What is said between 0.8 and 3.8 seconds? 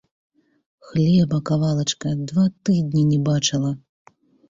хлеба кавалачка два тыднi не бачыла...